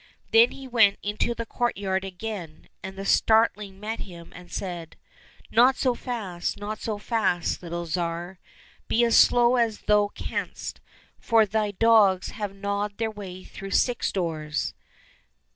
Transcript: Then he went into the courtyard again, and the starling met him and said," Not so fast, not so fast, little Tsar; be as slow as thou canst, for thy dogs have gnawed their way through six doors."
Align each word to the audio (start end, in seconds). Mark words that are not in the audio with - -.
Then 0.31 0.49
he 0.49 0.67
went 0.67 0.97
into 1.03 1.35
the 1.35 1.45
courtyard 1.45 2.03
again, 2.03 2.67
and 2.81 2.95
the 2.95 3.05
starling 3.05 3.79
met 3.79 3.99
him 3.99 4.33
and 4.35 4.51
said," 4.51 4.95
Not 5.51 5.75
so 5.75 5.93
fast, 5.93 6.59
not 6.59 6.79
so 6.81 6.97
fast, 6.97 7.61
little 7.61 7.85
Tsar; 7.85 8.39
be 8.87 9.03
as 9.05 9.15
slow 9.15 9.57
as 9.57 9.81
thou 9.81 10.07
canst, 10.15 10.81
for 11.19 11.45
thy 11.45 11.69
dogs 11.69 12.29
have 12.29 12.55
gnawed 12.55 12.97
their 12.97 13.11
way 13.11 13.43
through 13.43 13.69
six 13.69 14.11
doors." 14.11 14.73